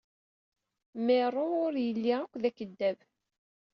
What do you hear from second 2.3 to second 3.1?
d akeddab.